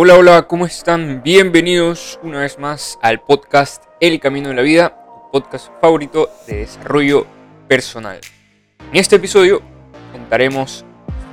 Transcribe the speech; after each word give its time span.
Hola, 0.00 0.14
hola, 0.14 0.46
¿cómo 0.46 0.64
están? 0.64 1.24
Bienvenidos 1.24 2.20
una 2.22 2.38
vez 2.38 2.56
más 2.56 3.00
al 3.02 3.20
podcast 3.20 3.82
El 3.98 4.20
Camino 4.20 4.50
de 4.50 4.54
la 4.54 4.62
Vida, 4.62 4.90
tu 5.04 5.32
podcast 5.32 5.72
favorito 5.80 6.30
de 6.46 6.58
desarrollo 6.58 7.26
personal. 7.66 8.20
En 8.92 8.96
este 8.96 9.16
episodio 9.16 9.60
contaremos 10.12 10.84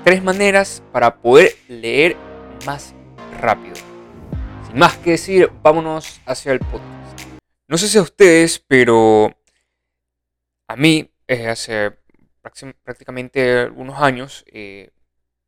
tres 0.04 0.24
maneras 0.24 0.82
para 0.92 1.16
poder 1.16 1.52
leer 1.68 2.18
más 2.66 2.96
rápido. 3.40 3.76
Sin 4.66 4.80
más 4.80 4.98
que 4.98 5.12
decir, 5.12 5.52
vámonos 5.62 6.20
hacia 6.26 6.52
el 6.52 6.60
podcast. 6.60 7.22
No 7.68 7.78
sé 7.78 7.88
si 7.88 8.00
a 8.00 8.02
ustedes, 8.02 8.58
pero 8.58 9.32
a 10.68 10.76
mí, 10.76 11.08
eh, 11.28 11.50
hace 11.50 11.92
prácticamente 12.84 13.60
algunos 13.60 14.02
años, 14.02 14.44
eh, 14.48 14.90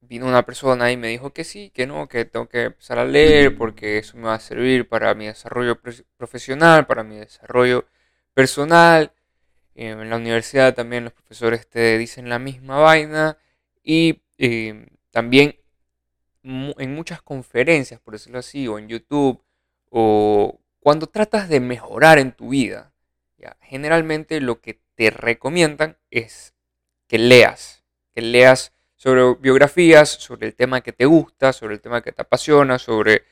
vino 0.08 0.26
una 0.28 0.46
persona 0.46 0.92
y 0.92 0.98
me 0.98 1.08
dijo 1.08 1.34
que 1.34 1.44
sí, 1.44 1.70
que 1.71 1.86
no, 1.86 2.08
que 2.08 2.26
tengo 2.26 2.48
que 2.48 2.63
empezar 2.63 3.00
a 3.00 3.05
leer 3.05 3.58
porque 3.58 3.98
eso 3.98 4.18
me 4.18 4.23
va 4.23 4.36
a 4.36 4.40
servir 4.40 4.88
para 4.88 5.14
mi 5.14 5.27
desarrollo 5.27 5.80
profesional, 6.18 6.88
para 6.88 7.04
mi 7.04 7.18
desarrollo 7.18 7.86
personal. 8.34 9.12
En 9.76 10.09
la 10.09 10.16
universidad 10.16 10.73
también 10.73 11.04
los 11.04 11.14
profesores 11.14 11.67
te 11.67 11.98
dicen 11.98 12.30
la 12.30 12.40
misma 12.40 12.80
vaina 12.80 13.38
y 13.84 14.22
eh, 14.38 14.88
también 15.12 15.55
en 16.44 16.95
muchas 16.95 17.22
conferencias, 17.22 18.00
por 18.00 18.14
decirlo 18.14 18.39
así, 18.39 18.67
o 18.67 18.80
en 18.80 18.88
YouTube, 18.88 19.44
o 19.89 20.59
cuando 20.80 21.08
tratas 21.08 21.50
de 21.50 21.59
mejorar 21.59 22.20
en 22.20 22.31
tu 22.31 22.50
vida, 22.50 22.94
generalmente 23.62 24.39
lo 24.39 24.62
que 24.62 24.80
te 24.95 25.09
recomiendan 25.09 25.98
es 26.09 26.53
que 27.08 27.17
leas, 27.17 27.84
que 28.14 28.22
leas 28.22 28.73
sobre 29.07 29.35
biografías, 29.35 30.09
sobre 30.09 30.47
el 30.47 30.53
tema 30.53 30.81
que 30.81 30.91
te 30.91 31.05
gusta, 31.05 31.53
sobre 31.53 31.75
el 31.75 31.79
tema 31.79 32.02
que 32.02 32.11
te 32.11 32.23
apasiona, 32.23 32.77
sobre 32.77 33.23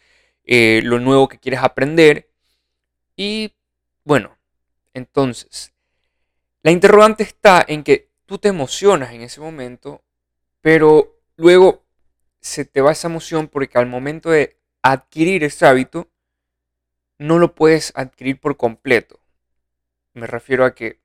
eh, 0.46 0.80
lo 0.82 1.00
nuevo 1.00 1.28
que 1.28 1.38
quieres 1.38 1.60
aprender. 1.62 2.30
Y 3.18 3.54
bueno, 4.06 4.38
entonces, 4.94 5.74
la 6.64 6.72
interrogante 6.72 7.24
está 7.24 7.66
en 7.68 7.84
que 7.84 8.10
tú 8.26 8.38
te 8.38 8.48
emocionas 8.48 9.12
en 9.12 9.22
ese 9.22 9.42
momento, 9.42 10.02
pero 10.62 11.20
luego 11.36 11.84
se 12.40 12.64
te 12.64 12.80
va 12.80 12.94
esa 12.94 13.10
emoción 13.10 13.50
porque 13.50 13.78
al 13.78 13.88
momento 13.88 14.30
de 14.30 14.56
adquirir 14.82 15.44
ese 15.44 15.66
hábito, 15.66 16.08
no 17.18 17.38
lo 17.38 17.54
puedes 17.54 17.92
adquirir 17.96 18.40
por 18.40 18.56
completo. 18.56 19.20
Me 20.14 20.26
refiero 20.26 20.64
a 20.64 20.74
que 20.74 21.02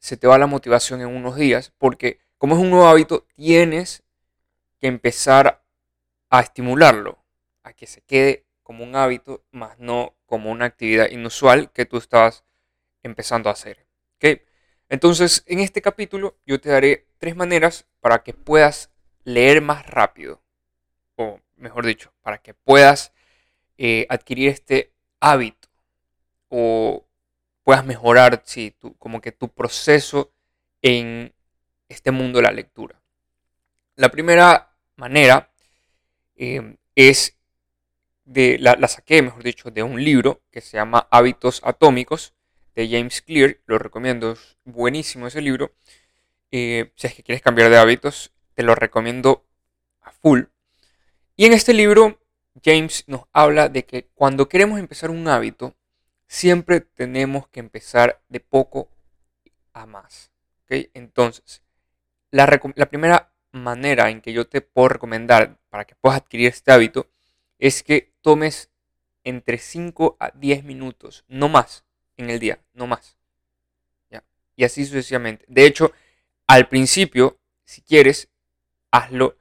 se 0.00 0.16
te 0.16 0.26
va 0.26 0.38
la 0.38 0.48
motivación 0.48 1.02
en 1.02 1.06
unos 1.06 1.36
días 1.36 1.72
porque 1.78 2.21
como 2.42 2.56
es 2.56 2.60
un 2.60 2.70
nuevo 2.70 2.88
hábito, 2.88 3.24
tienes 3.36 4.02
que 4.80 4.88
empezar 4.88 5.62
a 6.28 6.40
estimularlo, 6.40 7.24
a 7.62 7.72
que 7.72 7.86
se 7.86 8.00
quede 8.00 8.46
como 8.64 8.82
un 8.82 8.96
hábito, 8.96 9.44
más 9.52 9.78
no 9.78 10.16
como 10.26 10.50
una 10.50 10.64
actividad 10.64 11.08
inusual 11.08 11.70
que 11.70 11.86
tú 11.86 11.98
estabas 11.98 12.42
empezando 13.04 13.48
a 13.48 13.52
hacer. 13.52 13.86
Entonces, 14.88 15.44
en 15.46 15.60
este 15.60 15.82
capítulo 15.82 16.36
yo 16.44 16.60
te 16.60 16.70
daré 16.70 17.06
tres 17.18 17.36
maneras 17.36 17.86
para 18.00 18.24
que 18.24 18.34
puedas 18.34 18.90
leer 19.22 19.62
más 19.62 19.86
rápido, 19.86 20.42
o 21.14 21.38
mejor 21.54 21.86
dicho, 21.86 22.12
para 22.22 22.38
que 22.38 22.54
puedas 22.54 23.12
eh, 23.78 24.04
adquirir 24.08 24.48
este 24.48 24.92
hábito, 25.20 25.68
o 26.48 27.06
puedas 27.62 27.84
mejorar, 27.84 28.42
sí, 28.44 28.74
como 28.98 29.20
que 29.20 29.30
tu 29.30 29.48
proceso 29.48 30.32
en 30.82 31.32
este 31.92 32.10
mundo 32.10 32.38
de 32.38 32.44
la 32.44 32.52
lectura. 32.52 33.00
La 33.96 34.10
primera 34.10 34.74
manera 34.96 35.52
em, 36.36 36.76
es 36.94 37.36
de, 38.24 38.58
la, 38.58 38.76
saqué, 38.88 39.22
mejor 39.22 39.42
dicho, 39.42 39.70
de 39.70 39.82
un 39.82 40.02
libro 40.02 40.42
que 40.50 40.60
se 40.60 40.76
llama 40.76 41.06
Hábitos 41.10 41.60
Atómicos 41.64 42.34
de 42.74 42.88
James 42.88 43.20
Clear. 43.22 43.58
Lo 43.66 43.78
recomiendo, 43.78 44.32
es 44.32 44.56
buenísimo 44.64 45.26
ese 45.26 45.42
libro. 45.42 45.72
Eh, 46.50 46.92
si 46.96 47.06
es 47.06 47.14
que 47.14 47.22
quieres 47.22 47.42
cambiar 47.42 47.70
de 47.70 47.78
hábitos, 47.78 48.32
te 48.54 48.62
lo 48.62 48.74
recomiendo 48.74 49.44
a 50.00 50.10
full. 50.10 50.42
Y 51.36 51.46
en 51.46 51.52
este 51.52 51.74
libro, 51.74 52.18
James 52.62 53.04
nos 53.06 53.22
habla 53.32 53.68
de 53.68 53.84
que 53.84 54.06
cuando 54.14 54.48
queremos 54.48 54.78
empezar 54.78 55.10
un 55.10 55.26
hábito, 55.28 55.74
siempre 56.26 56.80
tenemos 56.80 57.48
que 57.48 57.60
empezar 57.60 58.22
de 58.28 58.40
poco 58.40 58.88
a 59.72 59.86
más. 59.86 60.30
Entonces, 60.68 61.62
la, 62.32 62.88
primera 62.88 63.32
manera 63.52 64.10
en 64.10 64.20
que 64.20 64.32
yo 64.32 64.46
te 64.48 64.62
puedo 64.62 64.88
recomendar 64.88 65.58
para 65.68 65.84
que 65.84 65.94
puedas 65.94 66.20
adquirir 66.22 66.48
este 66.48 66.72
hábito 66.72 67.08
es 67.58 67.82
que 67.82 68.12
tomes 68.22 68.70
entre 69.22 69.58
5 69.58 70.16
a 70.18 70.30
10 70.30 70.64
minutos, 70.64 71.24
no 71.28 71.48
más, 71.48 71.84
en 72.16 72.30
el 72.30 72.40
día, 72.40 72.58
no 72.72 72.86
más. 72.86 73.16
¿Ya? 74.10 74.24
Y 74.56 74.64
así 74.64 74.84
sucesivamente. 74.84 75.44
De 75.46 75.64
hecho, 75.66 75.92
al 76.46 76.68
principio, 76.68 77.38
si 77.64 77.82
quieres, 77.82 78.28
hazlo 78.90 79.38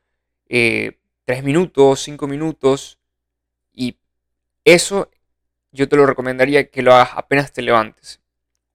3 0.48 0.50
eh, 0.50 1.42
minutos, 1.44 2.02
5 2.02 2.28
minutos. 2.28 3.00
Y 3.74 3.98
eso 4.66 5.10
yo 5.72 5.88
te 5.88 5.96
lo 5.96 6.06
recomendaría 6.06 6.70
que 6.70 6.82
lo 6.82 6.94
hagas 6.94 7.12
apenas 7.16 7.54
te 7.54 7.62
levantes. 7.62 8.20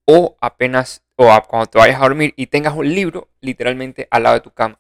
O 0.07 0.37
apenas 0.41 1.06
o 1.17 1.43
cuando 1.49 1.67
te 1.67 1.79
vayas 1.79 1.97
a 1.97 2.05
dormir 2.05 2.35
y 2.37 2.47
tengas 2.47 2.75
un 2.75 2.89
libro 2.89 3.31
literalmente 3.41 4.07
al 4.11 4.23
lado 4.23 4.35
de 4.37 4.43
tu 4.43 4.53
cama. 4.53 4.79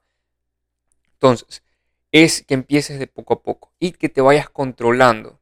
Entonces, 1.15 1.63
es 2.13 2.43
que 2.43 2.55
empieces 2.55 2.99
de 2.99 3.07
poco 3.07 3.35
a 3.35 3.43
poco 3.43 3.73
y 3.79 3.93
que 3.93 4.09
te 4.09 4.21
vayas 4.21 4.49
controlando. 4.51 5.41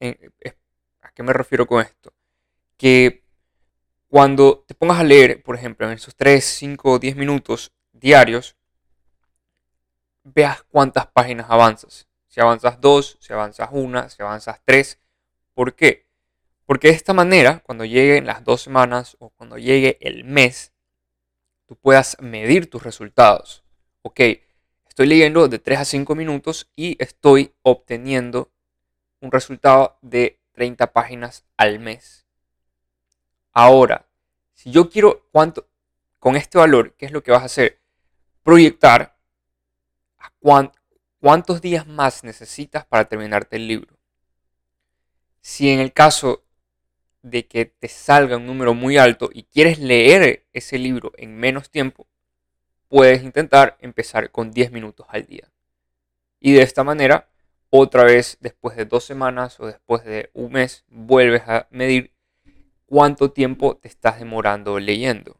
¿A 0.00 1.10
qué 1.12 1.22
me 1.22 1.32
refiero 1.32 1.66
con 1.66 1.82
esto? 1.82 2.12
Que 2.76 3.24
cuando 4.08 4.64
te 4.66 4.74
pongas 4.74 5.00
a 5.00 5.04
leer, 5.04 5.42
por 5.42 5.56
ejemplo, 5.56 5.86
en 5.86 5.94
esos 5.94 6.14
3, 6.16 6.44
5 6.44 6.92
o 6.92 6.98
10 6.98 7.16
minutos 7.16 7.72
diarios, 7.92 8.56
veas 10.22 10.62
cuántas 10.64 11.06
páginas 11.06 11.46
avanzas. 11.50 12.08
Si 12.28 12.40
avanzas 12.40 12.80
2, 12.80 13.18
si 13.20 13.32
avanzas 13.32 13.68
1, 13.72 14.08
si 14.08 14.22
avanzas 14.22 14.60
3. 14.64 14.98
¿Por 15.54 15.74
qué? 15.74 16.06
Porque 16.66 16.88
de 16.88 16.94
esta 16.94 17.12
manera, 17.12 17.60
cuando 17.60 17.84
lleguen 17.84 18.26
las 18.26 18.44
dos 18.44 18.62
semanas 18.62 19.16
o 19.18 19.30
cuando 19.30 19.58
llegue 19.58 19.98
el 20.00 20.24
mes, 20.24 20.72
tú 21.66 21.76
puedas 21.76 22.16
medir 22.20 22.70
tus 22.70 22.82
resultados. 22.82 23.64
Ok, 24.02 24.20
estoy 24.88 25.06
leyendo 25.06 25.48
de 25.48 25.58
3 25.58 25.80
a 25.80 25.84
5 25.84 26.14
minutos 26.14 26.70
y 26.76 26.96
estoy 27.02 27.52
obteniendo 27.62 28.50
un 29.20 29.30
resultado 29.30 29.98
de 30.02 30.40
30 30.52 30.92
páginas 30.92 31.44
al 31.56 31.78
mes. 31.78 32.26
Ahora, 33.52 34.06
si 34.52 34.70
yo 34.70 34.88
quiero 34.88 35.26
cuánto, 35.32 35.68
con 36.18 36.36
este 36.36 36.58
valor, 36.58 36.94
¿qué 36.94 37.06
es 37.06 37.12
lo 37.12 37.22
que 37.22 37.32
vas 37.32 37.42
a 37.42 37.46
hacer? 37.46 37.80
Proyectar 38.42 39.16
a 40.18 40.30
cuántos 41.20 41.60
días 41.60 41.86
más 41.86 42.24
necesitas 42.24 42.84
para 42.86 43.06
terminarte 43.06 43.56
el 43.56 43.66
libro. 43.68 43.96
Si 45.40 45.70
en 45.70 45.80
el 45.80 45.92
caso 45.92 46.44
de 47.22 47.46
que 47.46 47.64
te 47.66 47.88
salga 47.88 48.36
un 48.36 48.46
número 48.46 48.74
muy 48.74 48.98
alto 48.98 49.30
y 49.32 49.44
quieres 49.44 49.78
leer 49.78 50.46
ese 50.52 50.78
libro 50.78 51.12
en 51.16 51.36
menos 51.36 51.70
tiempo, 51.70 52.06
puedes 52.88 53.22
intentar 53.22 53.76
empezar 53.80 54.30
con 54.30 54.50
10 54.50 54.72
minutos 54.72 55.06
al 55.08 55.24
día. 55.24 55.50
Y 56.40 56.52
de 56.52 56.62
esta 56.62 56.84
manera, 56.84 57.28
otra 57.70 58.04
vez 58.04 58.36
después 58.40 58.76
de 58.76 58.84
dos 58.84 59.04
semanas 59.04 59.58
o 59.60 59.66
después 59.66 60.04
de 60.04 60.30
un 60.34 60.52
mes, 60.52 60.84
vuelves 60.88 61.42
a 61.46 61.68
medir 61.70 62.12
cuánto 62.86 63.30
tiempo 63.30 63.76
te 63.76 63.88
estás 63.88 64.18
demorando 64.18 64.78
leyendo. 64.78 65.38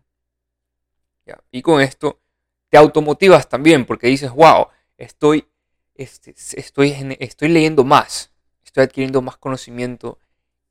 Y 1.51 1.63
con 1.63 1.81
esto 1.81 2.21
te 2.69 2.79
automotivas 2.79 3.49
también 3.49 3.85
porque 3.85 4.07
dices, 4.07 4.31
wow, 4.31 4.69
estoy, 4.97 5.47
este, 5.95 6.35
estoy, 6.55 7.17
estoy 7.21 7.49
leyendo 7.49 7.85
más, 7.85 8.33
estoy 8.65 8.85
adquiriendo 8.85 9.21
más 9.21 9.37
conocimiento 9.37 10.19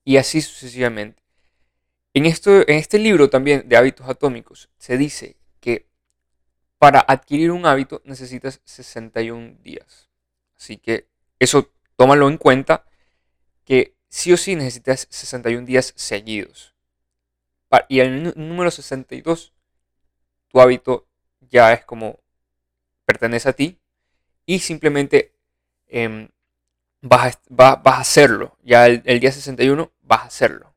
y 0.04 0.18
así 0.18 0.42
sucesivamente. 0.42 1.22
En, 2.14 2.26
esto, 2.26 2.62
en 2.68 2.78
este 2.78 3.00
libro 3.00 3.30
también 3.30 3.68
de 3.68 3.78
hábitos 3.78 4.08
atómicos 4.10 4.70
se 4.78 4.98
dice 4.98 5.38
que 5.60 5.88
para 6.78 7.00
adquirir 7.00 7.52
un 7.52 7.66
hábito 7.66 8.02
necesitas 8.06 8.62
61 8.66 9.58
días. 9.62 10.10
Así 10.58 10.78
que 10.78 11.08
eso 11.40 11.72
tómalo 11.96 12.28
en 12.28 12.38
cuenta 12.38 12.86
que 13.64 13.96
sí 14.10 14.34
o 14.34 14.38
sí 14.38 14.56
necesitas 14.56 15.08
61 15.10 15.66
días 15.66 15.94
seguidos. 15.96 16.76
Y 17.88 18.00
el 18.00 18.34
número 18.36 18.70
62, 18.70 19.54
tu 20.50 20.60
hábito 20.60 21.08
ya 21.40 21.72
es 21.72 21.86
como 21.86 22.20
pertenece 23.06 23.50
a 23.50 23.54
ti 23.54 23.80
y 24.46 24.60
simplemente 24.60 25.34
em, 25.88 26.30
vas 27.02 27.40
a, 27.58 27.82
a 27.84 28.00
hacerlo. 28.00 28.58
Ya 28.64 28.88
el, 28.88 29.20
día 29.20 29.32
61 29.32 29.92
vas 30.04 30.22
a 30.22 30.26
hacerlo. 30.26 30.74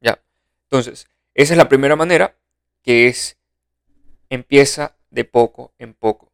¿Ya? 0.00 0.22
Entonces, 0.64 1.08
esa 1.34 1.54
es 1.54 1.58
la 1.58 1.68
primera 1.68 1.96
manera, 1.96 2.36
que 2.82 3.08
es 3.08 3.36
empieza 4.28 4.96
de 5.10 5.24
poco 5.24 5.74
en 5.78 5.94
poco. 5.94 6.32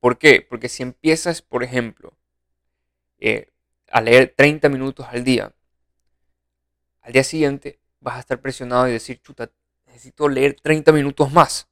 ¿Por 0.00 0.18
qué? 0.18 0.46
Porque 0.48 0.68
si 0.68 0.82
empiezas, 0.82 1.42
por 1.42 1.64
ejemplo, 1.64 2.16
eh, 3.18 3.50
a 3.90 4.00
leer 4.00 4.34
30 4.36 4.68
minutos 4.68 5.06
al 5.10 5.24
día, 5.24 5.52
al 7.00 7.12
día 7.12 7.24
siguiente 7.24 7.80
vas 8.00 8.16
a 8.16 8.20
estar 8.20 8.40
presionado 8.40 8.86
y 8.86 8.92
decir, 8.92 9.20
chuta, 9.22 9.50
necesito 9.86 10.28
leer 10.28 10.60
30 10.60 10.92
minutos 10.92 11.32
más. 11.32 11.68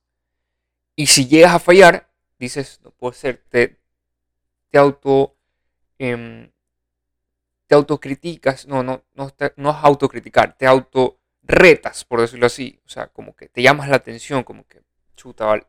Y 0.97 1.07
si 1.07 1.29
llegas 1.29 1.55
a 1.55 1.59
fallar, 1.59 2.11
dices, 2.39 2.81
no 2.83 2.91
puede 2.91 3.15
ser, 3.15 3.45
te, 3.49 3.79
te 4.71 4.79
auto... 4.79 5.37
Em, 5.99 6.51
te 7.67 7.75
autocriticas, 7.75 8.67
no, 8.67 8.83
no, 8.83 9.05
no, 9.15 9.33
no 9.57 9.71
es 9.71 9.77
autocriticar, 9.83 10.57
te 10.57 10.67
auto 10.67 11.19
retas, 11.43 12.05
por 12.05 12.21
decirlo 12.21 12.47
así. 12.47 12.81
O 12.87 12.89
sea, 12.89 13.09
como 13.09 13.35
que 13.35 13.49
te 13.49 13.63
llamas 13.63 13.89
la 13.89 13.97
atención, 13.97 14.45
como 14.45 14.67
que, 14.67 14.83
chuta, 15.17 15.61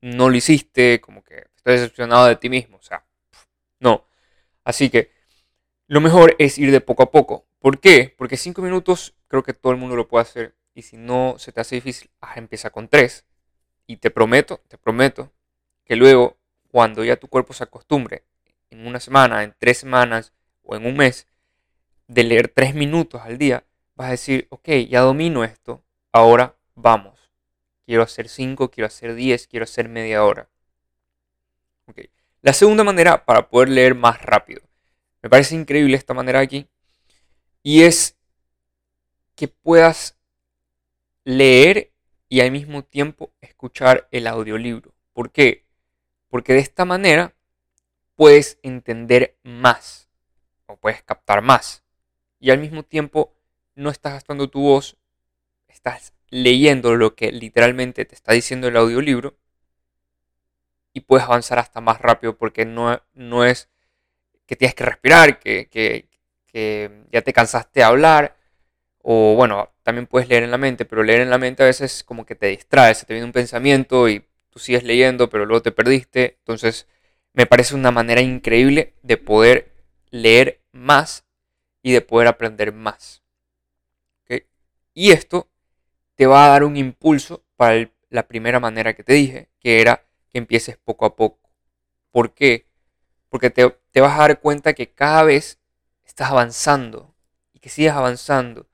no 0.00 0.28
lo 0.28 0.36
hiciste, 0.36 1.00
como 1.00 1.22
que 1.22 1.46
estás 1.56 1.80
decepcionado 1.80 2.26
de 2.26 2.36
ti 2.36 2.48
mismo. 2.48 2.78
O 2.78 2.82
sea, 2.82 3.04
no. 3.78 4.06
Así 4.64 4.90
que 4.90 5.12
lo 5.86 6.00
mejor 6.00 6.36
es 6.38 6.58
ir 6.58 6.70
de 6.70 6.80
poco 6.80 7.02
a 7.02 7.10
poco. 7.10 7.46
¿Por 7.58 7.80
qué? 7.80 8.14
Porque 8.16 8.36
cinco 8.36 8.62
minutos 8.62 9.14
creo 9.28 9.42
que 9.42 9.54
todo 9.54 9.72
el 9.72 9.78
mundo 9.78 9.96
lo 9.96 10.08
puede 10.08 10.22
hacer. 10.22 10.56
Y 10.74 10.82
si 10.82 10.96
no 10.96 11.36
se 11.38 11.52
te 11.52 11.60
hace 11.60 11.76
difícil, 11.76 12.10
empieza 12.36 12.70
con 12.70 12.88
tres. 12.88 13.24
Y 13.86 13.96
te 13.96 14.10
prometo, 14.10 14.62
te 14.68 14.78
prometo, 14.78 15.32
que 15.84 15.96
luego, 15.96 16.38
cuando 16.68 17.02
ya 17.02 17.16
tu 17.16 17.26
cuerpo 17.26 17.52
se 17.52 17.64
acostumbre, 17.64 18.24
en 18.70 18.86
una 18.86 19.00
semana, 19.00 19.42
en 19.42 19.54
tres 19.58 19.78
semanas 19.78 20.32
o 20.62 20.76
en 20.76 20.86
un 20.86 20.96
mes, 20.96 21.26
de 22.10 22.24
leer 22.24 22.48
tres 22.48 22.74
minutos 22.74 23.22
al 23.22 23.38
día, 23.38 23.64
vas 23.94 24.08
a 24.08 24.10
decir, 24.10 24.48
ok, 24.50 24.68
ya 24.88 25.00
domino 25.00 25.44
esto, 25.44 25.84
ahora 26.10 26.56
vamos. 26.74 27.30
Quiero 27.86 28.02
hacer 28.02 28.28
cinco, 28.28 28.68
quiero 28.68 28.88
hacer 28.88 29.14
diez, 29.14 29.46
quiero 29.46 29.62
hacer 29.62 29.88
media 29.88 30.24
hora. 30.24 30.48
La 32.42 32.52
segunda 32.52 32.82
manera 32.82 33.24
para 33.24 33.48
poder 33.48 33.68
leer 33.68 33.94
más 33.94 34.22
rápido. 34.22 34.62
Me 35.22 35.28
parece 35.28 35.54
increíble 35.54 35.96
esta 35.96 36.14
manera 36.14 36.40
aquí. 36.40 36.66
Y 37.62 37.82
es 37.82 38.16
que 39.36 39.46
puedas 39.46 40.18
leer 41.24 41.92
y 42.28 42.40
al 42.40 42.50
mismo 42.50 42.82
tiempo 42.82 43.32
escuchar 43.40 44.08
el 44.10 44.26
audiolibro. 44.26 44.94
¿Por 45.12 45.30
qué? 45.30 45.64
Porque 46.28 46.54
de 46.54 46.60
esta 46.60 46.84
manera 46.84 47.34
puedes 48.16 48.58
entender 48.62 49.36
más 49.44 50.08
o 50.66 50.76
puedes 50.76 51.02
captar 51.02 51.42
más. 51.42 51.84
Y 52.40 52.50
al 52.50 52.58
mismo 52.58 52.82
tiempo 52.82 53.32
no 53.74 53.90
estás 53.90 54.14
gastando 54.14 54.48
tu 54.48 54.62
voz, 54.62 54.96
estás 55.68 56.14
leyendo 56.30 56.96
lo 56.96 57.14
que 57.14 57.32
literalmente 57.32 58.04
te 58.04 58.14
está 58.14 58.32
diciendo 58.32 58.68
el 58.68 58.76
audiolibro 58.76 59.36
y 60.92 61.00
puedes 61.00 61.24
avanzar 61.24 61.58
hasta 61.58 61.80
más 61.80 62.00
rápido 62.00 62.36
porque 62.36 62.64
no, 62.64 63.00
no 63.14 63.44
es 63.44 63.68
que 64.46 64.56
tienes 64.56 64.74
que 64.74 64.84
respirar, 64.84 65.38
que, 65.38 65.68
que, 65.68 66.08
ya 67.12 67.22
te 67.22 67.32
cansaste 67.32 67.80
de 67.80 67.84
hablar, 67.84 68.36
o 69.02 69.34
bueno, 69.36 69.70
también 69.84 70.06
puedes 70.06 70.28
leer 70.28 70.42
en 70.42 70.50
la 70.50 70.58
mente, 70.58 70.84
pero 70.84 71.04
leer 71.04 71.20
en 71.20 71.30
la 71.30 71.38
mente 71.38 71.62
a 71.62 71.66
veces 71.66 72.02
como 72.02 72.26
que 72.26 72.34
te 72.34 72.48
distrae, 72.48 72.94
se 72.94 73.06
te 73.06 73.14
viene 73.14 73.26
un 73.26 73.32
pensamiento 73.32 74.08
y 74.08 74.24
tú 74.50 74.58
sigues 74.58 74.82
leyendo, 74.82 75.30
pero 75.30 75.46
luego 75.46 75.62
te 75.62 75.70
perdiste. 75.70 76.36
Entonces, 76.38 76.88
me 77.32 77.46
parece 77.46 77.76
una 77.76 77.92
manera 77.92 78.20
increíble 78.20 78.94
de 79.02 79.16
poder 79.16 79.72
leer 80.10 80.60
más 80.72 81.24
y 81.82 81.92
de 81.92 82.00
poder 82.00 82.28
aprender 82.28 82.72
más. 82.72 83.22
Y 84.94 85.12
esto 85.12 85.48
te 86.14 86.26
va 86.26 86.44
a 86.44 86.48
dar 86.48 86.64
un 86.64 86.76
impulso 86.76 87.44
para 87.56 87.90
la 88.10 88.26
primera 88.26 88.60
manera 88.60 88.94
que 88.94 89.04
te 89.04 89.14
dije, 89.14 89.48
que 89.60 89.80
era 89.80 90.04
que 90.28 90.38
empieces 90.38 90.76
poco 90.76 91.06
a 91.06 91.16
poco. 91.16 91.50
¿Por 92.10 92.34
qué? 92.34 92.66
Porque 93.28 93.50
te, 93.50 93.70
te 93.90 94.00
vas 94.00 94.18
a 94.18 94.22
dar 94.22 94.40
cuenta 94.40 94.74
que 94.74 94.92
cada 94.92 95.22
vez 95.22 95.58
estás 96.04 96.30
avanzando 96.30 97.14
y 97.52 97.60
que 97.60 97.68
sigues 97.68 97.92
avanzando 97.92 98.68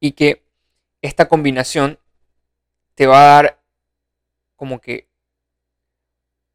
y 0.00 0.12
que 0.12 0.44
esta 1.00 1.28
combinación 1.28 1.98
te 2.94 3.06
va 3.06 3.18
a 3.20 3.34
dar 3.34 3.62
como 4.56 4.80
que 4.80 5.08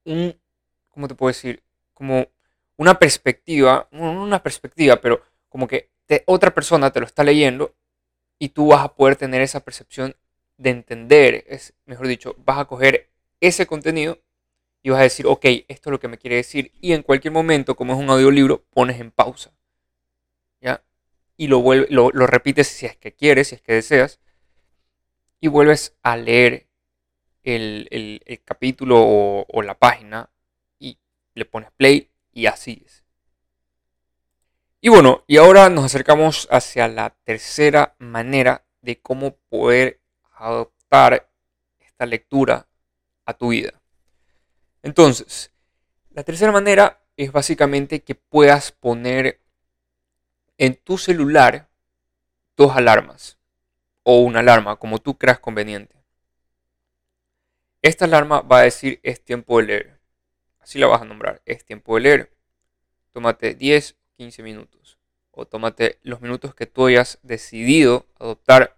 un, 0.04 0.40
¿cómo 0.90 1.08
te 1.08 1.16
puedo 1.16 1.30
decir? 1.30 1.64
Como 1.94 2.28
una 2.78 3.00
perspectiva, 3.00 3.88
una 3.92 4.42
perspectiva, 4.44 4.98
pero 4.98 5.22
como 5.50 5.68
que 5.68 5.90
otra 6.26 6.54
persona 6.54 6.92
te 6.92 7.00
lo 7.00 7.06
está 7.06 7.24
leyendo 7.24 7.76
y 8.40 8.50
tú 8.50 8.68
vas 8.68 8.84
a 8.84 8.96
poder 8.96 9.16
tener 9.16 9.42
esa 9.42 9.60
percepción 9.60 10.16
de 10.58 10.72
entender, 10.72 11.46
es, 11.48 11.74
mejor 11.86 12.08
dicho, 12.08 12.36
vas 12.40 12.60
a 12.60 12.66
coger 12.66 13.10
ese 13.40 13.68
contenido 13.68 14.20
y 14.82 14.90
vas 14.90 15.00
a 15.00 15.04
decir, 15.04 15.28
ok, 15.28 15.46
esto 15.68 15.90
es 15.90 15.92
lo 15.92 16.00
que 16.00 16.08
me 16.08 16.18
quiere 16.18 16.38
decir. 16.38 16.72
Y 16.82 16.94
en 16.94 17.04
cualquier 17.04 17.34
momento, 17.34 17.76
como 17.76 17.94
es 17.94 18.00
un 18.00 18.10
audiolibro, 18.10 18.64
pones 18.72 19.00
en 19.00 19.12
pausa. 19.12 19.52
¿Ya? 20.62 20.84
Y 21.38 21.48
lo, 21.48 21.62
lo, 21.90 22.12
lo 22.12 22.28
repites 22.28 22.68
si 22.68 22.86
es 22.86 22.96
que 22.98 23.14
quieres, 23.14 23.50
si 23.50 23.56
es 23.56 23.62
que 23.62 23.74
deseas. 23.74 24.20
Y 25.42 25.48
vuelves 25.48 25.96
a 26.02 26.18
leer 26.18 26.68
el, 27.44 28.42
capítulo 28.46 28.98
o, 29.00 29.46
o 29.48 29.62
la 29.62 29.78
página 29.78 30.30
y 30.78 30.98
le 31.34 31.46
pones 31.46 31.72
play 31.72 32.10
y 32.34 32.46
así 32.46 32.84
es. 32.86 32.99
Y 34.82 34.88
bueno, 34.88 35.26
y 35.28 35.36
ahora 35.36 35.70
nos 35.70 35.84
acercamos 35.84 36.48
hacia 36.50 36.88
la 36.88 37.10
tercera 37.10 37.96
manera 38.00 38.66
de 38.82 39.02
cómo 39.02 39.36
poder 39.50 40.00
adoptar 40.32 41.30
esta 41.80 42.06
lectura 42.06 42.66
a 43.26 43.34
tu 43.34 43.50
vida. 43.50 43.74
Entonces, 44.82 45.52
la 46.12 46.24
tercera 46.24 46.54
manera 46.54 47.04
es 47.18 47.34
básicamente 47.34 48.04
que 48.04 48.16
puedas 48.16 48.72
poner 48.72 49.42
en 50.58 50.76
tu 50.76 50.98
celular 50.98 51.68
dos 52.56 52.74
alarmas 52.78 53.38
o 54.04 54.22
una 54.22 54.40
alarma, 54.40 54.78
como 54.78 55.00
tú 55.00 55.18
creas 55.18 55.40
conveniente. 55.40 55.98
Esta 57.82 58.06
alarma 58.06 58.42
va 58.42 58.60
a 58.60 58.64
decir 58.64 59.02
es 59.04 59.22
tiempo 59.22 59.60
de 59.60 59.66
leer. 59.66 60.00
Así 60.60 60.80
la 60.80 60.88
vas 60.88 61.02
a 61.02 61.06
nombrar, 61.06 61.42
es 61.46 61.66
tiempo 61.66 61.96
de 61.96 62.02
leer. 62.02 62.34
Tómate 63.12 63.56
10 63.56 63.99
15 64.20 64.44
minutos. 64.44 64.98
O 65.32 65.46
tómate 65.46 65.98
los 66.04 66.20
minutos 66.20 66.54
que 66.54 66.66
tú 66.66 66.88
hayas 66.88 67.20
decidido 67.24 68.06
adoptar 68.20 68.76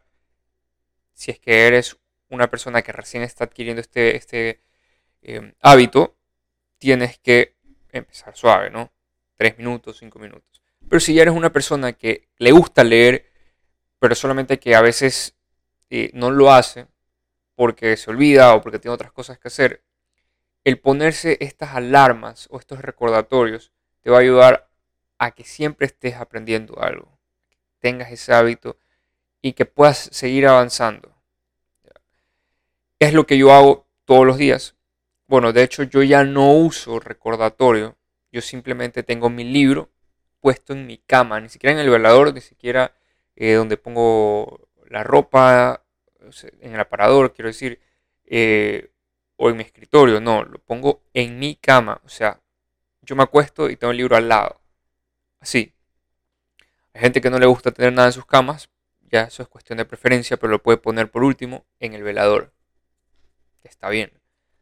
si 1.13 1.31
es 1.31 1.39
que 1.39 1.65
eres 1.65 1.97
una 2.29 2.47
persona 2.51 2.83
que 2.83 2.91
recién 2.91 3.23
está 3.23 3.45
adquiriendo 3.45 3.81
este, 3.81 4.15
este 4.15 4.61
em, 5.23 5.55
hábito, 5.59 6.15
tienes 6.77 7.17
que 7.17 7.55
empezar 7.91 8.37
suave, 8.37 8.69
¿no? 8.69 8.91
3 9.37 9.57
minutos, 9.57 9.97
5 9.97 10.19
minutos. 10.19 10.61
Pero 10.87 10.99
si 10.99 11.15
ya 11.15 11.23
eres 11.23 11.33
una 11.33 11.51
persona 11.51 11.93
que 11.93 12.29
le 12.37 12.51
gusta 12.51 12.83
leer, 12.83 13.25
pero 13.97 14.13
solamente 14.13 14.59
que 14.59 14.75
a 14.75 14.81
veces 14.81 15.35
eh, 15.89 16.11
no 16.13 16.29
lo 16.29 16.51
hace 16.51 16.85
porque 17.55 17.97
se 17.97 18.11
olvida 18.11 18.53
o 18.53 18.61
porque 18.61 18.77
tiene 18.77 18.93
otras 18.93 19.11
cosas 19.11 19.39
que 19.39 19.47
hacer, 19.47 19.83
el 20.63 20.79
ponerse 20.79 21.37
estas 21.39 21.73
alarmas 21.73 22.47
o 22.51 22.59
estos 22.59 22.79
recordatorios 22.79 23.71
te 24.01 24.11
va 24.11 24.17
a 24.17 24.21
ayudar 24.21 24.70
a 25.21 25.29
que 25.29 25.43
siempre 25.43 25.85
estés 25.85 26.15
aprendiendo 26.15 26.81
algo, 26.81 27.19
tengas 27.77 28.11
ese 28.11 28.33
hábito 28.33 28.79
y 29.39 29.53
que 29.53 29.67
puedas 29.67 30.09
seguir 30.11 30.47
avanzando. 30.47 31.15
Es 32.97 33.13
lo 33.13 33.27
que 33.27 33.37
yo 33.37 33.53
hago 33.53 33.85
todos 34.05 34.25
los 34.25 34.37
días. 34.37 34.75
Bueno, 35.27 35.53
de 35.53 35.61
hecho 35.61 35.83
yo 35.83 36.01
ya 36.01 36.23
no 36.23 36.53
uso 36.53 36.99
recordatorio, 36.99 37.99
yo 38.31 38.41
simplemente 38.41 39.03
tengo 39.03 39.29
mi 39.29 39.43
libro 39.43 39.91
puesto 40.39 40.73
en 40.73 40.87
mi 40.87 40.97
cama, 40.97 41.39
ni 41.39 41.49
siquiera 41.49 41.75
en 41.75 41.85
el 41.85 41.91
velador, 41.91 42.33
ni 42.33 42.41
siquiera 42.41 42.95
eh, 43.35 43.53
donde 43.53 43.77
pongo 43.77 44.69
la 44.89 45.03
ropa, 45.03 45.85
en 46.61 46.73
el 46.73 46.79
aparador, 46.79 47.31
quiero 47.31 47.49
decir, 47.49 47.79
eh, 48.25 48.91
o 49.35 49.51
en 49.51 49.57
mi 49.57 49.61
escritorio, 49.61 50.19
no, 50.19 50.43
lo 50.45 50.57
pongo 50.57 51.03
en 51.13 51.37
mi 51.37 51.57
cama, 51.57 52.01
o 52.03 52.09
sea, 52.09 52.41
yo 53.03 53.15
me 53.15 53.21
acuesto 53.21 53.69
y 53.69 53.75
tengo 53.75 53.91
el 53.91 53.97
libro 53.97 54.15
al 54.15 54.27
lado 54.27 54.60
así. 55.41 55.73
Hay 56.93 57.01
gente 57.01 57.19
que 57.19 57.29
no 57.29 57.39
le 57.39 57.45
gusta 57.45 57.71
tener 57.71 57.91
nada 57.91 58.07
en 58.07 58.13
sus 58.13 58.25
camas, 58.25 58.69
ya 59.11 59.23
eso 59.23 59.43
es 59.43 59.49
cuestión 59.49 59.77
de 59.77 59.85
preferencia, 59.85 60.37
pero 60.37 60.51
lo 60.51 60.63
puede 60.63 60.77
poner 60.77 61.11
por 61.11 61.23
último 61.23 61.65
en 61.79 61.93
el 61.93 62.03
velador. 62.03 62.53
Está 63.63 63.89
bien. 63.89 64.11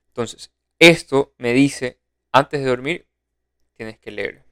Entonces, 0.07 0.51
esto 0.79 1.33
me 1.37 1.53
dice, 1.53 1.99
antes 2.31 2.61
de 2.61 2.67
dormir, 2.67 3.07
tienes 3.73 3.99
que 3.99 4.11
leer. 4.11 4.43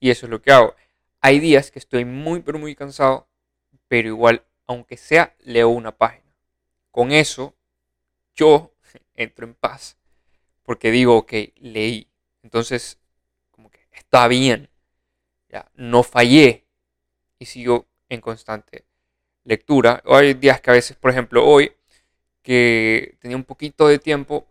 Y 0.00 0.10
eso 0.10 0.26
es 0.26 0.30
lo 0.30 0.40
que 0.40 0.52
hago. 0.52 0.74
Hay 1.20 1.38
días 1.38 1.70
que 1.70 1.78
estoy 1.78 2.04
muy, 2.04 2.40
pero 2.40 2.58
muy 2.58 2.74
cansado, 2.74 3.28
pero 3.88 4.08
igual, 4.08 4.44
aunque 4.66 4.96
sea, 4.96 5.34
leo 5.40 5.68
una 5.68 5.96
página. 5.96 6.34
Con 6.90 7.12
eso, 7.12 7.54
yo 8.34 8.74
entro 9.14 9.46
en 9.46 9.54
paz, 9.54 9.98
porque 10.62 10.90
digo, 10.90 11.16
ok, 11.16 11.32
leí. 11.56 12.08
Entonces, 12.42 12.98
como 13.50 13.70
que 13.70 13.80
está 13.92 14.28
bien 14.28 14.70
no 15.74 16.02
fallé 16.02 16.64
y 17.38 17.46
sigo 17.46 17.86
en 18.08 18.20
constante 18.20 18.84
lectura. 19.44 20.02
Hay 20.06 20.34
días 20.34 20.60
que 20.60 20.70
a 20.70 20.74
veces, 20.74 20.96
por 20.96 21.10
ejemplo, 21.10 21.46
hoy, 21.46 21.72
que 22.42 23.16
tenía 23.20 23.36
un 23.36 23.44
poquito 23.44 23.88
de 23.88 23.98
tiempo, 23.98 24.46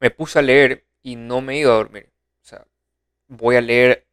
me 0.00 0.10
puse 0.10 0.38
a 0.38 0.42
leer 0.42 0.84
y 1.02 1.16
no 1.16 1.40
me 1.40 1.54
he 1.54 1.58
ido 1.58 1.72
a 1.72 1.76
dormir. 1.76 2.10
O 2.42 2.44
sea, 2.44 2.66
voy 3.28 3.56
a 3.56 3.60
leer 3.60 4.06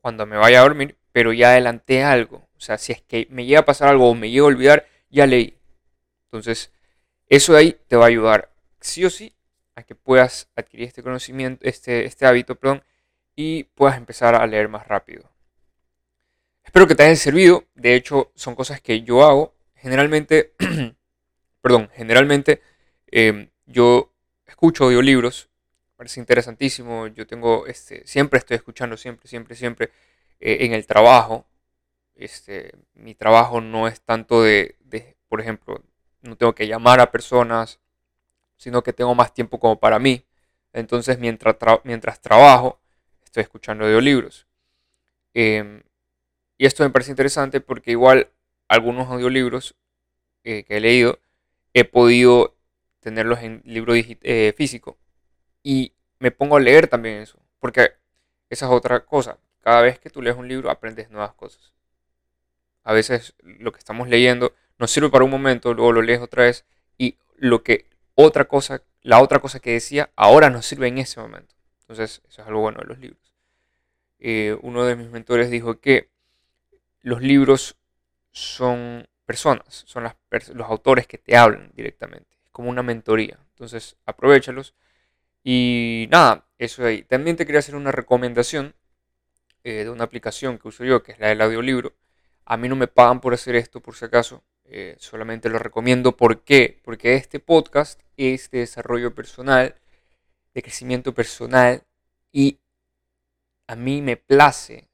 cuando 0.00 0.26
me 0.26 0.36
vaya 0.36 0.60
a 0.60 0.62
dormir 0.62 0.98
pero 1.18 1.32
ya 1.32 1.50
adelanté 1.50 2.04
algo. 2.04 2.48
O 2.56 2.60
sea, 2.60 2.78
si 2.78 2.92
es 2.92 3.02
que 3.02 3.26
me 3.30 3.44
llega 3.44 3.58
a 3.58 3.64
pasar 3.64 3.88
algo 3.88 4.08
o 4.08 4.14
me 4.14 4.30
llega 4.30 4.44
a 4.44 4.46
olvidar, 4.46 4.86
ya 5.10 5.26
leí. 5.26 5.58
Entonces, 6.26 6.72
eso 7.28 7.54
de 7.54 7.58
ahí 7.58 7.76
te 7.88 7.96
va 7.96 8.04
a 8.04 8.08
ayudar 8.08 8.52
sí 8.80 9.04
o 9.04 9.10
sí 9.10 9.34
a 9.74 9.82
que 9.82 9.96
puedas 9.96 10.48
adquirir 10.54 10.86
este 10.86 11.02
conocimiento, 11.02 11.66
este, 11.66 12.04
este 12.04 12.24
hábito, 12.24 12.54
perdón, 12.54 12.84
y 13.34 13.64
puedas 13.64 13.96
empezar 13.96 14.36
a 14.36 14.46
leer 14.46 14.68
más 14.68 14.86
rápido. 14.86 15.28
Espero 16.68 16.86
que 16.86 16.94
te 16.94 17.02
haya 17.02 17.16
servido. 17.16 17.64
De 17.76 17.94
hecho, 17.94 18.30
son 18.34 18.54
cosas 18.54 18.82
que 18.82 19.00
yo 19.00 19.24
hago. 19.24 19.54
Generalmente, 19.74 20.52
perdón, 21.62 21.88
generalmente 21.94 22.60
em, 23.06 23.48
yo 23.64 24.12
escucho 24.46 24.84
audiolibros. 24.84 25.48
parece 25.96 26.20
interesantísimo. 26.20 27.06
Yo 27.06 27.26
tengo, 27.26 27.66
este, 27.66 28.06
siempre 28.06 28.38
estoy 28.38 28.56
escuchando, 28.58 28.98
siempre, 28.98 29.26
siempre, 29.26 29.56
siempre, 29.56 29.92
eh, 30.40 30.58
en 30.66 30.74
el 30.74 30.86
trabajo. 30.86 31.46
Este, 32.14 32.72
mi 32.92 33.14
trabajo 33.14 33.62
no 33.62 33.88
es 33.88 34.02
tanto 34.02 34.42
de, 34.42 34.76
por 35.26 35.40
ejemplo, 35.40 35.82
no 36.20 36.36
tengo 36.36 36.54
que 36.54 36.66
llamar 36.66 37.00
a 37.00 37.10
personas, 37.10 37.80
sino 38.58 38.82
que 38.82 38.92
tengo 38.92 39.14
más 39.14 39.32
tiempo 39.32 39.58
como 39.58 39.80
para 39.80 39.98
mí. 39.98 40.26
Entonces, 40.74 41.18
mientras, 41.18 41.56
mientras 41.84 42.20
trabajo, 42.20 42.78
estoy 43.24 43.42
escuchando 43.44 43.86
audiolibros. 43.86 44.46
Em, 45.32 45.82
y 46.58 46.66
esto 46.66 46.82
me 46.82 46.90
parece 46.90 47.12
interesante 47.12 47.60
porque 47.60 47.92
igual 47.92 48.30
algunos 48.66 49.08
audiolibros 49.08 49.76
eh, 50.42 50.64
que 50.64 50.76
he 50.76 50.80
leído, 50.80 51.20
he 51.72 51.84
podido 51.84 52.56
tenerlos 53.00 53.40
en 53.40 53.62
libro 53.64 53.94
eh, 53.94 54.52
físico. 54.56 54.98
Y 55.62 55.94
me 56.18 56.30
pongo 56.30 56.56
a 56.56 56.60
leer 56.60 56.88
también 56.88 57.18
eso. 57.18 57.38
Porque 57.60 57.92
esa 58.50 58.66
es 58.66 58.72
otra 58.72 59.04
cosa. 59.04 59.38
Cada 59.60 59.82
vez 59.82 59.98
que 59.98 60.10
tú 60.10 60.20
lees 60.20 60.36
un 60.36 60.48
libro 60.48 60.70
aprendes 60.70 61.10
nuevas 61.10 61.32
cosas. 61.34 61.72
A 62.82 62.92
veces 62.92 63.34
lo 63.42 63.72
que 63.72 63.78
estamos 63.78 64.08
leyendo 64.08 64.54
nos 64.78 64.90
sirve 64.90 65.10
para 65.10 65.24
un 65.24 65.30
momento, 65.30 65.74
luego 65.74 65.92
lo 65.92 66.02
lees 66.02 66.20
otra 66.20 66.44
vez 66.44 66.64
y 66.96 67.18
lo 67.36 67.62
que 67.62 67.86
otra 68.14 68.46
cosa, 68.46 68.82
la 69.02 69.20
otra 69.20 69.38
cosa 69.40 69.60
que 69.60 69.72
decía, 69.72 70.10
ahora 70.16 70.50
nos 70.50 70.66
sirve 70.66 70.88
en 70.88 70.98
ese 70.98 71.20
momento. 71.20 71.54
Entonces, 71.80 72.22
eso 72.28 72.42
es 72.42 72.48
algo 72.48 72.60
bueno 72.60 72.80
de 72.80 72.86
los 72.86 72.98
libros. 72.98 73.34
Eh, 74.18 74.56
uno 74.62 74.84
de 74.84 74.96
mis 74.96 75.10
mentores 75.10 75.50
dijo 75.50 75.80
que 75.80 76.08
los 77.02 77.22
libros 77.22 77.76
son 78.30 79.08
personas, 79.26 79.84
son 79.86 80.04
los 80.04 80.68
autores 80.68 81.06
que 81.06 81.18
te 81.18 81.36
hablan 81.36 81.70
directamente. 81.74 82.38
Es 82.44 82.50
como 82.50 82.70
una 82.70 82.82
mentoría. 82.82 83.38
Entonces, 83.50 83.96
aprovechalos. 84.06 84.74
Y 85.44 86.08
nada, 86.10 86.46
eso 86.58 86.84
ahí. 86.84 87.02
También 87.02 87.36
te 87.36 87.44
quería 87.44 87.58
hacer 87.58 87.74
una 87.74 87.92
recomendación 87.92 88.74
eh, 89.64 89.84
de 89.84 89.90
una 89.90 90.04
aplicación 90.04 90.58
que 90.58 90.68
uso 90.68 90.84
yo, 90.84 91.02
que 91.02 91.12
es 91.12 91.18
la 91.18 91.28
del 91.28 91.40
audiolibro. 91.42 91.94
A 92.44 92.56
mí 92.56 92.68
no 92.68 92.76
me 92.76 92.88
pagan 92.88 93.20
por 93.20 93.34
hacer 93.34 93.56
esto, 93.56 93.80
por 93.80 93.96
si 93.96 94.04
acaso. 94.04 94.42
Eh, 94.64 94.96
solamente 94.98 95.48
lo 95.48 95.58
recomiendo. 95.58 96.16
¿Por 96.16 96.42
qué? 96.42 96.80
Porque 96.82 97.14
este 97.14 97.40
podcast 97.40 98.00
es 98.16 98.50
de 98.50 98.60
desarrollo 98.60 99.14
personal, 99.14 99.74
de 100.54 100.62
crecimiento 100.62 101.14
personal. 101.14 101.82
Y 102.32 102.58
a 103.66 103.76
mí 103.76 104.00
me 104.00 104.16
place 104.16 104.87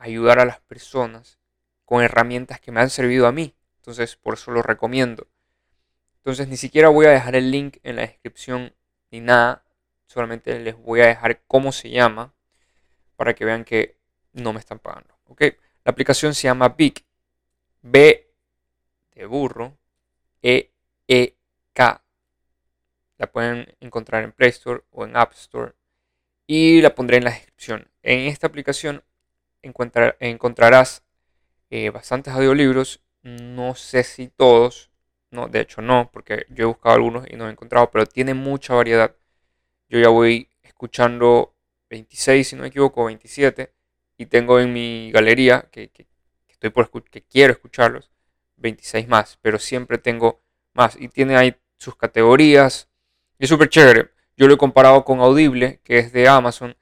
ayudar 0.00 0.40
a 0.40 0.44
las 0.44 0.60
personas 0.60 1.38
con 1.84 2.02
herramientas 2.02 2.60
que 2.60 2.72
me 2.72 2.80
han 2.80 2.90
servido 2.90 3.26
a 3.26 3.32
mí. 3.32 3.54
Entonces, 3.76 4.16
por 4.16 4.34
eso 4.34 4.50
lo 4.50 4.62
recomiendo. 4.62 5.28
Entonces, 6.16 6.48
ni 6.48 6.56
siquiera 6.56 6.88
voy 6.88 7.06
a 7.06 7.10
dejar 7.10 7.36
el 7.36 7.50
link 7.50 7.78
en 7.82 7.96
la 7.96 8.02
descripción 8.02 8.74
ni 9.10 9.20
nada. 9.20 9.64
Solamente 10.06 10.58
les 10.58 10.76
voy 10.76 11.00
a 11.00 11.06
dejar 11.06 11.42
cómo 11.46 11.72
se 11.72 11.90
llama 11.90 12.34
para 13.16 13.34
que 13.34 13.44
vean 13.44 13.64
que 13.64 13.96
no 14.32 14.52
me 14.52 14.60
están 14.60 14.78
pagando. 14.78 15.14
¿ok? 15.26 15.42
La 15.84 15.92
aplicación 15.92 16.34
se 16.34 16.44
llama 16.44 16.70
Big. 16.70 17.04
B 17.82 18.30
de 19.14 19.26
burro. 19.26 19.78
E 20.42 20.72
E 21.06 21.36
K. 21.72 22.02
La 23.18 23.30
pueden 23.30 23.76
encontrar 23.80 24.24
en 24.24 24.32
Play 24.32 24.50
Store 24.50 24.82
o 24.90 25.04
en 25.04 25.16
App 25.16 25.32
Store. 25.32 25.74
Y 26.46 26.80
la 26.80 26.94
pondré 26.94 27.18
en 27.18 27.24
la 27.24 27.30
descripción. 27.30 27.90
En 28.02 28.20
esta 28.20 28.46
aplicación 28.46 29.04
encontrarás 29.62 31.02
eh, 31.70 31.90
bastantes 31.90 32.34
audiolibros. 32.34 33.00
No 33.22 33.74
sé 33.74 34.02
si 34.04 34.28
todos. 34.28 34.90
No, 35.30 35.48
de 35.48 35.60
hecho 35.60 35.80
no, 35.82 36.10
porque 36.12 36.46
yo 36.50 36.64
he 36.64 36.66
buscado 36.66 36.96
algunos 36.96 37.24
y 37.30 37.36
no 37.36 37.48
he 37.48 37.52
encontrado, 37.52 37.90
pero 37.90 38.06
tiene 38.06 38.34
mucha 38.34 38.74
variedad. 38.74 39.14
Yo 39.88 40.00
ya 40.00 40.08
voy 40.08 40.48
escuchando 40.62 41.54
26, 41.90 42.48
si 42.48 42.56
no 42.56 42.62
me 42.62 42.68
equivoco, 42.68 43.04
27. 43.04 43.72
Y 44.16 44.26
tengo 44.26 44.60
en 44.60 44.72
mi 44.72 45.10
galería, 45.12 45.68
que, 45.70 45.90
estoy 46.48 46.70
por 46.70 46.90
que 47.04 47.22
quiero 47.22 47.52
escucharlos, 47.52 48.10
26 48.56 49.08
más. 49.08 49.38
Pero 49.42 49.58
siempre 49.58 49.98
tengo 49.98 50.42
más. 50.74 50.96
Y 51.00 51.08
tiene 51.08 51.36
ahí 51.36 51.56
sus 51.76 51.96
categorías. 51.96 52.88
Es 53.38 53.48
súper 53.48 53.68
chévere. 53.68 54.10
Yo 54.36 54.48
lo 54.48 54.54
he 54.54 54.58
comparado 54.58 55.04
con 55.04 55.20
Audible, 55.20 55.80
que 55.84 55.98
es 55.98 56.12
de 56.12 56.28
Amazon. 56.28 56.76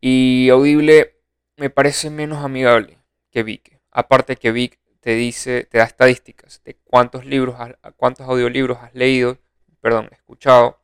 Y 0.00 0.48
Audible 0.50 1.21
me 1.56 1.70
parece 1.70 2.10
menos 2.10 2.44
amigable 2.44 2.98
que 3.30 3.42
Vic. 3.42 3.80
Aparte 3.90 4.36
que 4.36 4.52
Vic 4.52 4.78
te 5.00 5.14
dice, 5.14 5.64
te 5.64 5.78
da 5.78 5.84
estadísticas 5.84 6.62
de 6.64 6.76
cuántos 6.76 7.24
libros, 7.24 7.56
cuántos 7.96 8.26
audiolibros 8.26 8.78
has 8.78 8.94
leído, 8.94 9.38
perdón, 9.80 10.08
escuchado, 10.12 10.80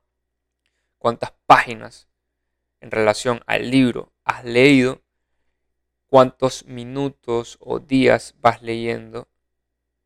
cuántas 0.99 1.33
páginas 1.47 2.09
en 2.81 2.91
relación 2.91 3.41
al 3.47 3.71
libro 3.71 4.13
has 4.25 4.45
leído, 4.45 5.01
cuántos 6.07 6.65
minutos 6.67 7.59
o 7.61 7.79
días 7.79 8.35
vas 8.41 8.63
leyendo 8.63 9.29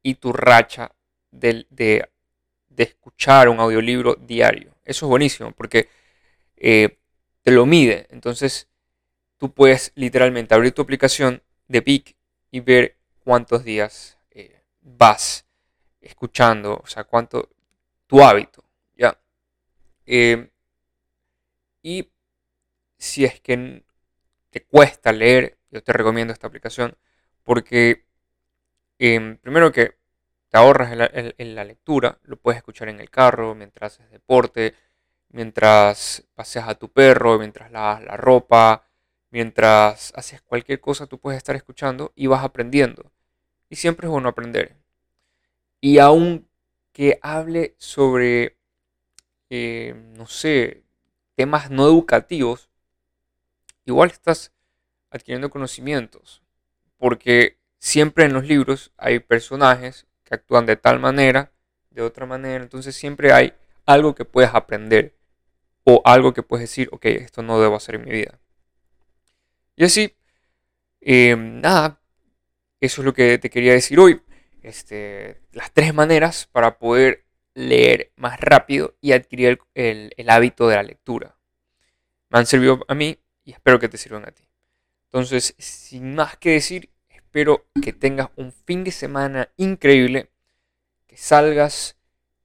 y 0.02 0.16
tu 0.16 0.32
racha 0.32 0.92
de, 1.30 1.66
de, 1.70 2.08
escuchar 2.76 3.48
un 3.48 3.60
audiolibro 3.60 4.16
diario. 4.16 4.74
Eso 4.84 5.06
es 5.06 5.10
buenísimo 5.10 5.52
porque 5.52 5.88
eh, 6.56 6.98
te 7.42 7.52
lo 7.52 7.64
mide. 7.64 8.08
Entonces 8.10 8.68
tú 9.42 9.52
puedes 9.52 9.90
literalmente 9.96 10.54
abrir 10.54 10.70
tu 10.70 10.82
aplicación 10.82 11.42
de 11.66 11.80
Vic 11.80 12.14
y 12.52 12.60
ver 12.60 12.96
cuántos 13.24 13.64
días 13.64 14.16
eh, 14.30 14.62
vas 14.82 15.48
escuchando, 16.00 16.80
o 16.80 16.86
sea, 16.86 17.02
cuánto 17.02 17.50
tu 18.06 18.22
hábito, 18.22 18.62
¿ya? 18.96 19.18
Em, 20.06 20.48
y 21.82 22.08
si 22.96 23.24
es 23.24 23.40
que 23.40 23.82
te 24.50 24.62
cuesta 24.62 25.10
leer, 25.10 25.58
yo 25.72 25.82
te 25.82 25.92
recomiendo 25.92 26.32
esta 26.32 26.46
aplicación 26.46 26.96
porque 27.42 28.04
em, 29.00 29.38
primero 29.38 29.72
que 29.72 29.96
te 30.50 30.56
ahorras 30.56 30.92
en 30.92 31.54
la, 31.56 31.64
lectura, 31.64 32.16
lo 32.22 32.36
puedes 32.36 32.58
escuchar 32.58 32.90
en 32.90 33.00
el 33.00 33.10
carro, 33.10 33.56
mientras 33.56 33.94
haces 33.94 34.12
deporte, 34.12 34.76
mientras 35.30 36.28
paseas 36.32 36.68
a 36.68 36.76
tu 36.76 36.92
perro, 36.92 37.40
mientras 37.40 37.72
lavas 37.72 38.04
la 38.04 38.16
ropa, 38.16 38.86
mientras 39.32 40.12
haces 40.14 40.42
cualquier 40.42 40.78
cosa, 40.80 41.06
tú 41.06 41.18
puedes 41.18 41.38
estar 41.38 41.56
escuchando 41.56 42.12
y 42.14 42.28
vas 42.28 42.44
aprendiendo. 42.44 43.10
Y 43.68 43.76
siempre 43.76 44.06
es 44.06 44.10
bueno 44.10 44.28
aprender. 44.28 44.76
Y 45.80 45.98
aunque 45.98 47.18
hable 47.22 47.74
sobre, 47.78 48.58
eh, 49.50 49.94
no 50.16 50.26
sé, 50.26 50.84
temas 51.34 51.70
no 51.70 51.86
educativos, 51.86 52.68
igual 53.86 54.10
estás 54.10 54.52
adquiriendo 55.10 55.50
conocimientos. 55.50 56.42
Porque 56.98 57.58
siempre 57.78 58.26
en 58.26 58.34
los 58.34 58.44
libros 58.46 58.92
hay 58.98 59.18
personajes 59.18 60.06
que 60.24 60.34
actúan 60.34 60.66
de 60.66 60.76
tal 60.76 61.00
manera, 61.00 61.52
de 61.90 62.02
otra 62.02 62.26
manera. 62.26 62.62
Entonces 62.62 62.94
siempre 62.94 63.32
hay 63.32 63.54
algo 63.86 64.14
que 64.14 64.26
puedes 64.26 64.54
aprender. 64.54 65.16
O 65.84 66.02
algo 66.04 66.34
que 66.34 66.42
puedes 66.42 66.68
decir, 66.68 66.88
ok, 66.92 67.06
esto 67.06 67.42
no 67.42 67.60
debo 67.60 67.76
hacer 67.76 67.96
en 67.96 68.04
mi 68.04 68.10
vida. 68.12 68.41
Y 69.76 69.84
así, 69.84 70.14
em, 71.00 71.60
nada, 71.60 72.00
eso 72.80 73.00
es 73.02 73.04
lo 73.06 73.14
que 73.14 73.38
te 73.38 73.50
quería 73.50 73.72
decir 73.72 73.98
hoy. 73.98 74.20
Este, 74.62 75.40
las 75.52 75.72
tres 75.72 75.92
maneras 75.94 76.48
para 76.52 76.78
poder 76.78 77.24
leer 77.54 78.12
más 78.16 78.40
rápido 78.40 78.96
y 79.00 79.12
adquirir 79.12 79.60
el, 79.74 80.12
el 80.16 80.30
hábito 80.30 80.68
de 80.68 80.76
la 80.76 80.82
lectura. 80.82 81.36
Me 82.30 82.38
han 82.38 82.46
servido 82.46 82.84
a 82.88 82.94
mí 82.94 83.18
y 83.44 83.52
espero 83.52 83.78
que 83.78 83.88
te 83.88 83.98
sirvan 83.98 84.26
a 84.26 84.32
ti. 84.32 84.44
Entonces, 85.04 85.54
sin 85.58 86.14
más 86.14 86.36
que 86.38 86.52
decir, 86.52 86.90
espero 87.08 87.66
que 87.82 87.92
tengas 87.92 88.28
un 88.36 88.52
fin 88.52 88.84
de 88.84 88.90
semana 88.90 89.50
increíble, 89.56 90.30
que 91.06 91.16
salgas, 91.16 91.96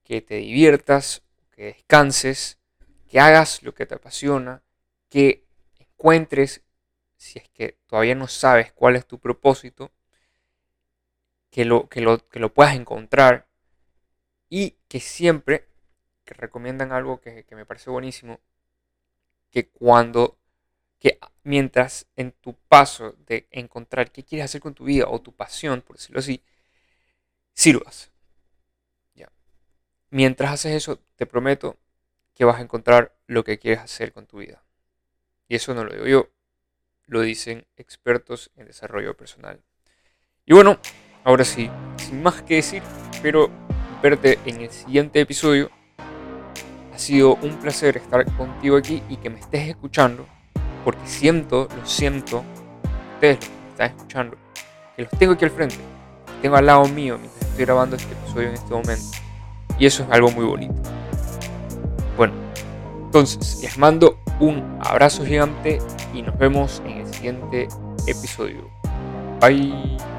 que 0.02 0.20
te 0.20 0.36
diviertas, 0.36 1.22
que 1.50 1.64
descanses, 1.64 2.58
que 3.08 3.20
hagas 3.20 3.62
lo 3.62 3.74
que 3.74 3.86
te 3.86 3.94
apasiona, 3.94 4.62
que 5.08 5.44
encuentres 5.78 6.62
si 7.18 7.40
es 7.40 7.48
que 7.50 7.76
todavía 7.86 8.14
no 8.14 8.28
sabes 8.28 8.72
cuál 8.72 8.96
es 8.96 9.06
tu 9.06 9.18
propósito, 9.18 9.90
que 11.50 11.64
lo, 11.64 11.88
que 11.88 12.00
lo, 12.00 12.26
que 12.28 12.38
lo 12.38 12.54
puedas 12.54 12.74
encontrar 12.74 13.48
y 14.48 14.76
que 14.88 15.00
siempre, 15.00 15.66
que 16.24 16.34
recomiendan 16.34 16.92
algo 16.92 17.20
que, 17.20 17.44
me 17.50 17.66
parece 17.66 17.90
buenísimo, 17.90 18.40
que 19.50 19.68
cuando 19.68 20.38
que 20.98 21.20
mientras 21.44 22.08
en 22.16 22.32
tu 22.32 22.54
paso 22.54 23.12
de 23.26 23.46
encontrar 23.52 24.10
qué 24.10 24.24
quieres 24.24 24.46
hacer 24.46 24.60
con 24.60 24.74
tu 24.74 24.84
vida 24.84 25.06
o 25.08 25.20
tu 25.20 25.32
pasión, 25.32 25.80
por 25.80 25.96
decirlo 25.96 26.18
así, 26.18 26.42
sirvas. 27.54 28.10
Ya. 29.14 29.30
Mientras 30.10 30.50
haces 30.50 30.72
eso, 30.72 30.98
te 31.14 31.24
prometo 31.24 31.78
que 32.34 32.44
vas 32.44 32.58
a 32.58 32.62
encontrar 32.62 33.16
lo 33.28 33.44
que 33.44 33.60
quieres 33.60 33.80
hacer 33.80 34.12
con 34.12 34.26
tu 34.26 34.38
vida. 34.38 34.64
Y 35.46 35.54
eso 35.54 35.72
no 35.72 35.84
lo 35.84 35.92
digo 35.92 36.06
yo, 36.06 36.30
lo 37.08 37.22
dicen 37.22 37.66
expertos 37.76 38.52
en 38.56 38.66
desarrollo 38.66 39.16
personal. 39.16 39.60
Y 40.46 40.54
bueno, 40.54 40.78
ahora 41.24 41.44
sí, 41.44 41.70
sin 41.96 42.22
más 42.22 42.42
que 42.42 42.56
decir, 42.56 42.82
espero 43.12 43.50
verte 44.02 44.38
en 44.44 44.60
el 44.60 44.70
siguiente 44.70 45.20
episodio. 45.20 45.70
Ha 46.92 46.98
sido 46.98 47.34
un 47.36 47.58
placer 47.58 47.96
estar 47.96 48.24
contigo 48.36 48.76
aquí 48.76 49.02
y 49.08 49.16
que 49.16 49.30
me 49.30 49.40
estés 49.40 49.68
escuchando, 49.68 50.26
porque 50.84 51.06
siento, 51.06 51.68
lo 51.74 51.86
siento, 51.86 52.44
ustedes 53.14 53.38
los 53.38 53.48
que 53.48 53.68
están 53.70 53.90
escuchando, 53.90 54.36
que 54.96 55.02
los 55.02 55.10
tengo 55.12 55.32
aquí 55.32 55.44
al 55.44 55.50
frente, 55.50 55.76
los 56.26 56.42
tengo 56.42 56.56
al 56.56 56.66
lado 56.66 56.86
mío 56.88 57.18
mientras 57.18 57.42
estoy 57.42 57.64
grabando 57.64 57.96
este 57.96 58.12
episodio 58.12 58.48
en 58.48 58.54
este 58.54 58.70
momento. 58.70 59.16
Y 59.78 59.86
eso 59.86 60.02
es 60.02 60.10
algo 60.10 60.30
muy 60.30 60.44
bonito. 60.44 60.74
Bueno, 62.16 62.34
entonces 63.04 63.62
les 63.62 63.78
mando 63.78 64.18
un 64.40 64.78
abrazo 64.82 65.24
gigante 65.24 65.78
y 66.14 66.22
nos 66.22 66.36
vemos 66.38 66.82
en 66.86 66.98
el 66.98 67.14
siguiente 67.14 67.68
episodio. 68.06 68.70
Bye. 69.40 70.17